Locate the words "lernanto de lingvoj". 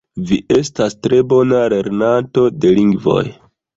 1.73-3.23